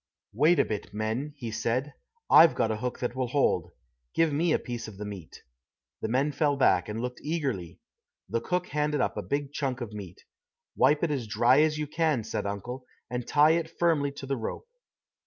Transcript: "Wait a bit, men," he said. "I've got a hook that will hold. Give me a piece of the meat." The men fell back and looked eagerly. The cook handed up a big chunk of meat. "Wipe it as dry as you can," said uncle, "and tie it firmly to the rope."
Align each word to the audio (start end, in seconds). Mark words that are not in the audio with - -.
"Wait 0.33 0.57
a 0.57 0.65
bit, 0.65 0.91
men," 0.95 1.35
he 1.37 1.51
said. 1.51 1.93
"I've 2.27 2.55
got 2.55 2.71
a 2.71 2.77
hook 2.77 2.97
that 2.97 3.15
will 3.15 3.27
hold. 3.27 3.69
Give 4.15 4.33
me 4.33 4.51
a 4.51 4.57
piece 4.57 4.87
of 4.87 4.97
the 4.97 5.05
meat." 5.05 5.43
The 6.01 6.07
men 6.07 6.31
fell 6.31 6.57
back 6.57 6.89
and 6.89 6.99
looked 6.99 7.21
eagerly. 7.21 7.77
The 8.27 8.41
cook 8.41 8.69
handed 8.69 8.99
up 8.99 9.15
a 9.15 9.21
big 9.21 9.53
chunk 9.53 9.79
of 9.79 9.93
meat. 9.93 10.23
"Wipe 10.75 11.03
it 11.03 11.11
as 11.11 11.27
dry 11.27 11.61
as 11.61 11.77
you 11.77 11.85
can," 11.85 12.23
said 12.23 12.47
uncle, 12.47 12.83
"and 13.11 13.27
tie 13.27 13.51
it 13.51 13.77
firmly 13.77 14.11
to 14.13 14.25
the 14.25 14.37
rope." 14.37 14.67